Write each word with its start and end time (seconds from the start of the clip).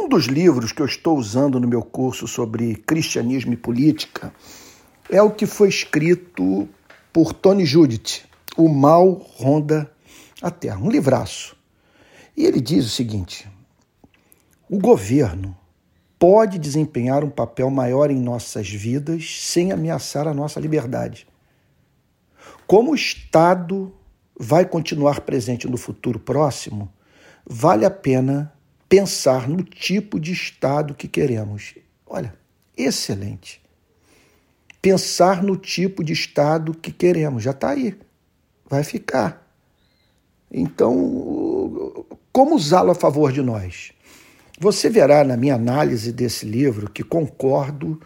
Um 0.00 0.08
dos 0.08 0.24
livros 0.24 0.72
que 0.72 0.80
eu 0.80 0.86
estou 0.86 1.18
usando 1.18 1.60
no 1.60 1.68
meu 1.68 1.82
curso 1.82 2.26
sobre 2.26 2.74
cristianismo 2.74 3.52
e 3.52 3.56
política 3.56 4.32
é 5.10 5.20
o 5.20 5.30
que 5.30 5.44
foi 5.44 5.68
escrito 5.68 6.66
por 7.12 7.34
Tony 7.34 7.66
Judith, 7.66 8.22
O 8.56 8.66
Mal 8.66 9.12
Ronda 9.12 9.92
a 10.40 10.50
Terra, 10.50 10.78
um 10.78 10.90
livraço. 10.90 11.54
E 12.34 12.46
ele 12.46 12.62
diz 12.62 12.86
o 12.86 12.88
seguinte: 12.88 13.46
o 14.70 14.78
governo 14.78 15.54
pode 16.18 16.58
desempenhar 16.58 17.22
um 17.22 17.30
papel 17.30 17.68
maior 17.68 18.10
em 18.10 18.18
nossas 18.18 18.70
vidas 18.70 19.42
sem 19.42 19.70
ameaçar 19.70 20.26
a 20.26 20.32
nossa 20.32 20.58
liberdade. 20.58 21.26
Como 22.66 22.92
o 22.92 22.94
Estado 22.94 23.92
vai 24.38 24.64
continuar 24.64 25.20
presente 25.20 25.68
no 25.68 25.76
futuro 25.76 26.18
próximo, 26.18 26.90
vale 27.44 27.84
a 27.84 27.90
pena 27.90 28.50
pensar 28.90 29.48
no 29.48 29.62
tipo 29.62 30.18
de 30.18 30.32
Estado 30.32 30.96
que 30.96 31.06
queremos. 31.06 31.76
Olha, 32.04 32.34
excelente. 32.76 33.62
Pensar 34.82 35.44
no 35.44 35.56
tipo 35.56 36.02
de 36.02 36.12
Estado 36.12 36.74
que 36.74 36.90
queremos. 36.90 37.44
Já 37.44 37.52
está 37.52 37.70
aí. 37.70 37.96
Vai 38.68 38.82
ficar. 38.82 39.48
Então, 40.50 42.04
como 42.32 42.56
usá-lo 42.56 42.90
a 42.90 42.94
favor 42.94 43.30
de 43.30 43.40
nós? 43.40 43.92
Você 44.58 44.90
verá 44.90 45.22
na 45.22 45.36
minha 45.36 45.54
análise 45.54 46.12
desse 46.12 46.44
livro 46.44 46.90
que 46.90 47.04
concordo 47.04 48.00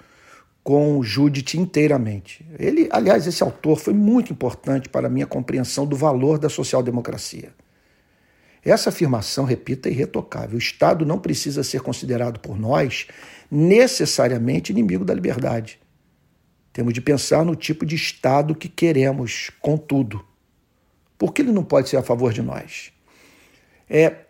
com 0.62 1.02
Judith 1.02 1.54
inteiramente. 1.54 2.44
Ele, 2.58 2.88
aliás, 2.92 3.26
esse 3.26 3.42
autor 3.42 3.78
foi 3.78 3.94
muito 3.94 4.32
importante 4.32 4.90
para 4.90 5.06
a 5.06 5.10
minha 5.10 5.26
compreensão 5.26 5.86
do 5.86 5.96
valor 5.96 6.38
da 6.38 6.50
social-democracia. 6.50 7.52
Essa 8.64 8.88
afirmação, 8.88 9.44
repita, 9.44 9.88
é 9.88 9.92
irretocável. 9.92 10.56
O 10.56 10.58
Estado 10.58 11.04
não 11.04 11.18
precisa 11.18 11.62
ser 11.62 11.82
considerado 11.82 12.40
por 12.40 12.58
nós 12.58 13.06
necessariamente 13.50 14.72
inimigo 14.72 15.04
da 15.04 15.12
liberdade. 15.12 15.78
Temos 16.72 16.94
de 16.94 17.00
pensar 17.00 17.44
no 17.44 17.54
tipo 17.54 17.84
de 17.84 17.94
Estado 17.94 18.54
que 18.54 18.68
queremos, 18.68 19.50
contudo. 19.60 20.24
Por 21.18 21.32
que 21.32 21.42
ele 21.42 21.52
não 21.52 21.62
pode 21.62 21.88
ser 21.88 21.98
a 21.98 22.02
favor 22.02 22.32
de 22.32 22.42
nós? 22.42 22.90
É, 23.88 24.24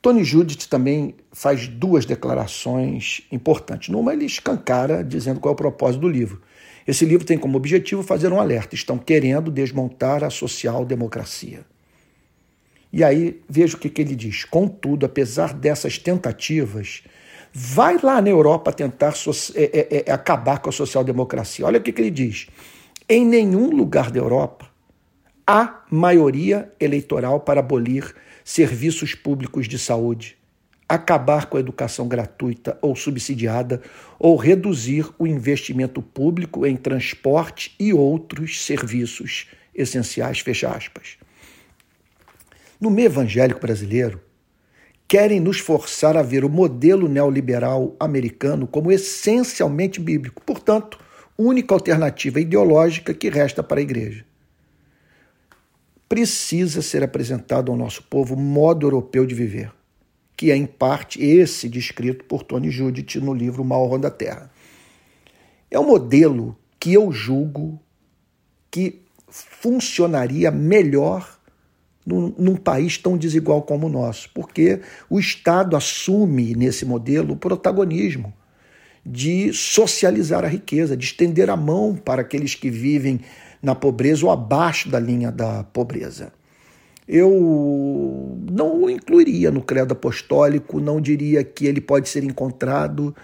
Tony 0.00 0.24
Judith 0.24 0.66
também 0.68 1.14
faz 1.30 1.68
duas 1.68 2.04
declarações 2.04 3.22
importantes. 3.30 3.90
Numa, 3.90 4.12
ele 4.12 4.24
escancara 4.24 5.04
dizendo 5.04 5.40
qual 5.40 5.52
é 5.52 5.54
o 5.54 5.56
propósito 5.56 6.00
do 6.00 6.08
livro. 6.08 6.40
Esse 6.86 7.04
livro 7.04 7.26
tem 7.26 7.36
como 7.36 7.58
objetivo 7.58 8.02
fazer 8.02 8.32
um 8.32 8.40
alerta: 8.40 8.74
estão 8.74 8.96
querendo 8.96 9.50
desmontar 9.50 10.24
a 10.24 10.30
social-democracia. 10.30 11.64
E 12.92 13.04
aí, 13.04 13.42
veja 13.48 13.76
o 13.76 13.80
que, 13.80 13.90
que 13.90 14.00
ele 14.00 14.16
diz. 14.16 14.44
Contudo, 14.44 15.04
apesar 15.04 15.52
dessas 15.52 15.98
tentativas, 15.98 17.02
vai 17.52 17.98
lá 18.02 18.20
na 18.20 18.30
Europa 18.30 18.72
tentar 18.72 19.12
so 19.12 19.30
é, 19.54 19.64
é, 19.64 20.04
é, 20.06 20.12
acabar 20.12 20.58
com 20.60 20.70
a 20.70 20.72
social-democracia. 20.72 21.66
Olha 21.66 21.78
o 21.78 21.82
que, 21.82 21.92
que 21.92 22.00
ele 22.00 22.10
diz. 22.10 22.46
Em 23.08 23.24
nenhum 23.24 23.70
lugar 23.70 24.10
da 24.10 24.18
Europa 24.18 24.68
há 25.46 25.82
maioria 25.90 26.70
eleitoral 26.78 27.40
para 27.40 27.60
abolir 27.60 28.14
serviços 28.44 29.14
públicos 29.14 29.66
de 29.66 29.78
saúde, 29.78 30.36
acabar 30.86 31.46
com 31.46 31.56
a 31.56 31.60
educação 31.60 32.06
gratuita 32.06 32.78
ou 32.82 32.94
subsidiada 32.94 33.80
ou 34.18 34.36
reduzir 34.36 35.06
o 35.18 35.26
investimento 35.26 36.02
público 36.02 36.66
em 36.66 36.76
transporte 36.76 37.74
e 37.78 37.92
outros 37.92 38.64
serviços 38.64 39.46
essenciais, 39.74 40.40
fecha 40.40 40.68
aspas. 40.68 41.16
No 42.80 42.90
meio 42.90 43.06
evangélico 43.06 43.60
brasileiro, 43.60 44.20
querem 45.06 45.40
nos 45.40 45.58
forçar 45.58 46.16
a 46.16 46.22
ver 46.22 46.44
o 46.44 46.48
modelo 46.48 47.08
neoliberal 47.08 47.96
americano 47.98 48.66
como 48.66 48.92
essencialmente 48.92 50.00
bíblico, 50.00 50.42
portanto, 50.44 50.98
única 51.36 51.74
alternativa 51.74 52.40
ideológica 52.40 53.14
que 53.14 53.28
resta 53.28 53.62
para 53.62 53.80
a 53.80 53.82
igreja 53.82 54.28
precisa 56.08 56.80
ser 56.80 57.04
apresentado 57.04 57.70
ao 57.70 57.76
nosso 57.76 58.02
povo 58.04 58.34
o 58.34 58.40
modo 58.40 58.86
europeu 58.86 59.26
de 59.26 59.34
viver, 59.34 59.70
que 60.34 60.50
é, 60.50 60.56
em 60.56 60.64
parte, 60.64 61.22
esse 61.22 61.68
descrito 61.68 62.24
por 62.24 62.42
Tony 62.42 62.70
Judith 62.70 63.16
no 63.16 63.34
livro 63.34 63.62
Mal 63.62 63.98
da 63.98 64.10
Terra. 64.10 64.50
É 65.70 65.78
um 65.78 65.86
modelo 65.86 66.56
que 66.80 66.94
eu 66.94 67.12
julgo 67.12 67.78
que 68.70 69.02
funcionaria 69.28 70.50
melhor 70.50 71.37
num, 72.08 72.34
num, 72.38 72.56
país 72.56 72.96
tão 72.96 73.16
desigual 73.16 73.62
como 73.62 73.86
o 73.86 73.90
nosso, 73.90 74.30
porque 74.34 74.80
o 75.10 75.18
Estado 75.18 75.76
assume 75.76 76.54
nesse 76.54 76.84
modelo 76.84 77.34
o 77.34 77.36
protagonismo 77.36 78.32
de 79.04 79.52
socializar 79.52 80.44
a 80.44 80.48
riqueza, 80.48 80.96
de 80.96 81.04
estender 81.04 81.50
a 81.50 81.56
mão 81.56 81.94
para 81.94 82.22
aqueles 82.22 82.54
que 82.54 82.70
vivem 82.70 83.20
na 83.62 83.74
pobreza 83.74 84.24
ou 84.24 84.32
abaixo 84.32 84.88
da 84.88 84.98
linha 84.98 85.30
da 85.30 85.64
pobreza. 85.64 86.32
Eu 87.06 88.36
não 88.50 88.82
o 88.82 88.90
incluiria 88.90 89.50
no 89.50 89.62
credo 89.62 89.92
apostólico, 89.92 90.78
não 90.78 91.00
diria 91.00 91.42
que 91.42 91.66
ele 91.66 91.80
pode 91.80 92.08
ser 92.08 92.22
encontrado 92.22 93.14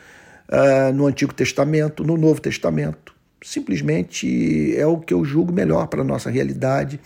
uh, 0.48 0.92
no 0.94 1.06
Antigo 1.06 1.34
Testamento, 1.34 2.02
no 2.02 2.16
Novo 2.16 2.40
Testamento. 2.40 3.14
Simplesmente 3.42 4.74
é 4.74 4.86
o 4.86 4.98
que 4.98 5.12
eu 5.12 5.22
julgo 5.22 5.52
melhor 5.52 5.86
para 5.88 6.00
a 6.00 6.04
nossa 6.04 6.30
realidade. 6.30 6.98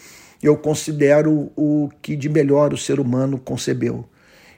Eu 0.42 0.56
considero 0.56 1.50
o 1.56 1.88
que 2.00 2.14
de 2.14 2.28
melhor 2.28 2.72
o 2.72 2.76
ser 2.76 3.00
humano 3.00 3.38
concebeu 3.38 4.08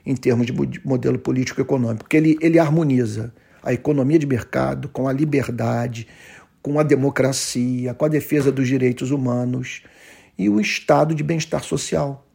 em 0.05 0.15
termos 0.15 0.47
de 0.47 0.53
modelo 0.83 1.19
político-econômico, 1.19 2.03
porque 2.03 2.17
ele, 2.17 2.37
ele 2.41 2.59
harmoniza 2.59 3.33
a 3.63 3.73
economia 3.73 4.17
de 4.17 4.25
mercado 4.25 4.89
com 4.89 5.07
a 5.07 5.13
liberdade, 5.13 6.07
com 6.61 6.79
a 6.79 6.83
democracia, 6.83 7.93
com 7.93 8.05
a 8.05 8.07
defesa 8.07 8.51
dos 8.51 8.67
direitos 8.67 9.11
humanos 9.11 9.83
e 10.37 10.49
o 10.49 10.59
estado 10.59 11.13
de 11.13 11.23
bem-estar 11.23 11.63
social. 11.63 12.27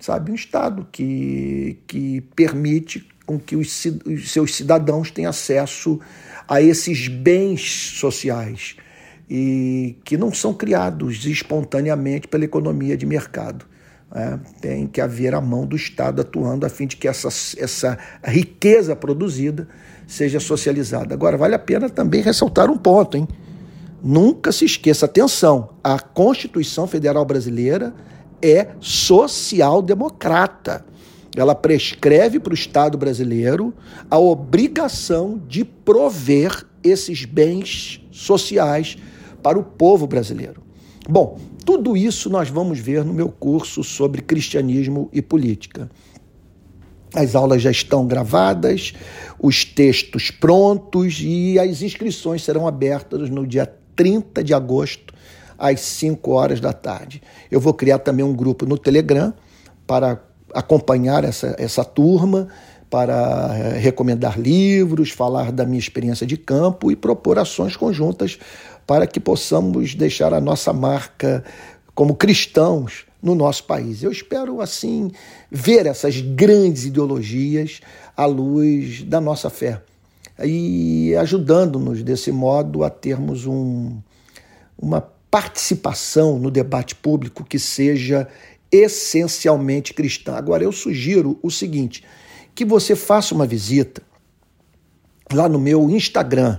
Sabe? 0.00 0.32
Um 0.32 0.34
estado 0.34 0.86
que, 0.90 1.78
que 1.86 2.20
permite 2.34 3.06
com 3.24 3.38
que 3.38 3.54
os, 3.54 3.84
os 4.04 4.32
seus 4.32 4.54
cidadãos 4.54 5.10
tenham 5.10 5.30
acesso 5.30 6.00
a 6.48 6.60
esses 6.60 7.06
bens 7.06 7.62
sociais 7.94 8.76
e 9.28 9.96
que 10.04 10.16
não 10.16 10.32
são 10.32 10.52
criados 10.52 11.24
espontaneamente 11.26 12.28
pela 12.28 12.44
economia 12.44 12.96
de 12.96 13.06
mercado. 13.06 13.64
É, 14.14 14.38
tem 14.60 14.86
que 14.86 15.00
haver 15.00 15.34
a 15.34 15.40
mão 15.40 15.64
do 15.64 15.74
Estado 15.74 16.20
atuando 16.20 16.66
a 16.66 16.68
fim 16.68 16.86
de 16.86 16.98
que 16.98 17.08
essa, 17.08 17.28
essa 17.56 17.98
riqueza 18.22 18.94
produzida 18.94 19.66
seja 20.06 20.38
socializada. 20.38 21.14
Agora, 21.14 21.38
vale 21.38 21.54
a 21.54 21.58
pena 21.58 21.88
também 21.88 22.20
ressaltar 22.20 22.70
um 22.70 22.76
ponto, 22.76 23.16
hein? 23.16 23.26
Nunca 24.02 24.52
se 24.52 24.66
esqueça, 24.66 25.06
atenção, 25.06 25.70
a 25.82 25.98
Constituição 25.98 26.86
Federal 26.86 27.24
Brasileira 27.24 27.94
é 28.42 28.72
social-democrata. 28.80 30.84
Ela 31.34 31.54
prescreve 31.54 32.38
para 32.38 32.50
o 32.50 32.54
Estado 32.54 32.98
brasileiro 32.98 33.72
a 34.10 34.18
obrigação 34.18 35.40
de 35.48 35.64
prover 35.64 36.66
esses 36.82 37.24
bens 37.24 38.04
sociais 38.10 38.96
para 39.42 39.58
o 39.58 39.64
povo 39.64 40.06
brasileiro. 40.06 40.62
Bom, 41.08 41.38
tudo 41.64 41.96
isso 41.96 42.30
nós 42.30 42.48
vamos 42.48 42.78
ver 42.78 43.04
no 43.04 43.12
meu 43.12 43.28
curso 43.28 43.82
sobre 43.82 44.22
cristianismo 44.22 45.08
e 45.12 45.20
política. 45.20 45.90
As 47.14 47.34
aulas 47.34 47.60
já 47.60 47.70
estão 47.70 48.06
gravadas, 48.06 48.94
os 49.38 49.64
textos 49.64 50.30
prontos 50.30 51.18
e 51.20 51.58
as 51.58 51.82
inscrições 51.82 52.42
serão 52.42 52.66
abertas 52.66 53.28
no 53.28 53.46
dia 53.46 53.70
30 53.94 54.42
de 54.42 54.54
agosto, 54.54 55.12
às 55.58 55.80
5 55.80 56.30
horas 56.30 56.60
da 56.60 56.72
tarde. 56.72 57.22
Eu 57.50 57.60
vou 57.60 57.74
criar 57.74 57.98
também 57.98 58.24
um 58.24 58.34
grupo 58.34 58.64
no 58.64 58.78
Telegram 58.78 59.34
para 59.86 60.22
acompanhar 60.54 61.24
essa, 61.24 61.54
essa 61.58 61.84
turma, 61.84 62.48
para 62.92 63.56
eh, 63.56 63.78
recomendar 63.78 64.38
livros, 64.38 65.08
falar 65.08 65.50
da 65.50 65.64
minha 65.64 65.78
experiência 65.78 66.26
de 66.26 66.36
campo 66.36 66.92
e 66.92 66.94
propor 66.94 67.38
ações 67.38 67.74
conjuntas 67.74 68.38
para 68.86 69.06
que 69.06 69.18
possamos 69.18 69.94
deixar 69.94 70.34
a 70.34 70.42
nossa 70.42 70.74
marca 70.74 71.42
como 71.94 72.14
cristãos 72.14 73.06
no 73.22 73.34
nosso 73.34 73.64
país. 73.64 74.02
Eu 74.02 74.12
espero, 74.12 74.60
assim, 74.60 75.10
ver 75.50 75.86
essas 75.86 76.20
grandes 76.20 76.84
ideologias 76.84 77.80
à 78.14 78.26
luz 78.26 79.02
da 79.04 79.22
nossa 79.22 79.48
fé 79.48 79.80
e 80.44 81.14
ajudando-nos 81.16 82.02
desse 82.02 82.30
modo 82.30 82.84
a 82.84 82.90
termos 82.90 83.46
um, 83.46 83.96
uma 84.78 85.00
participação 85.30 86.38
no 86.38 86.50
debate 86.50 86.94
público 86.94 87.42
que 87.42 87.58
seja 87.58 88.28
essencialmente 88.70 89.94
cristã. 89.94 90.34
Agora, 90.34 90.62
eu 90.62 90.72
sugiro 90.72 91.38
o 91.42 91.50
seguinte: 91.50 92.04
que 92.54 92.64
você 92.64 92.94
faça 92.94 93.34
uma 93.34 93.46
visita 93.46 94.02
lá 95.32 95.48
no 95.48 95.58
meu 95.58 95.88
Instagram. 95.90 96.58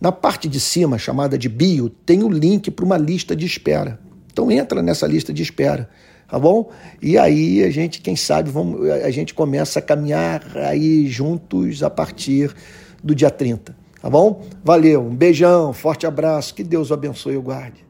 Na 0.00 0.12
parte 0.12 0.48
de 0.48 0.60
cima, 0.60 0.98
chamada 0.98 1.38
de 1.38 1.48
bio, 1.48 1.88
tem 1.88 2.22
o 2.22 2.28
link 2.28 2.70
para 2.70 2.84
uma 2.84 2.98
lista 2.98 3.34
de 3.34 3.46
espera. 3.46 3.98
Então 4.30 4.50
entra 4.50 4.82
nessa 4.82 5.06
lista 5.06 5.32
de 5.32 5.42
espera 5.42 5.88
tá 6.28 6.38
bom? 6.38 6.70
E 7.00 7.16
aí 7.16 7.62
a 7.62 7.70
gente, 7.70 8.00
quem 8.00 8.16
sabe, 8.16 8.50
vamos, 8.50 8.88
a 8.90 9.10
gente 9.10 9.32
começa 9.32 9.78
a 9.78 9.82
caminhar 9.82 10.42
aí 10.56 11.06
juntos 11.06 11.82
a 11.82 11.90
partir 11.90 12.54
do 13.02 13.14
dia 13.14 13.30
30, 13.30 13.76
tá 14.00 14.10
bom? 14.10 14.44
Valeu, 14.64 15.02
um 15.02 15.14
beijão, 15.14 15.72
forte 15.72 16.06
abraço, 16.06 16.54
que 16.54 16.64
Deus 16.64 16.90
o 16.90 16.94
abençoe 16.94 17.34
e 17.34 17.36
o 17.36 17.42
guarde. 17.42 17.85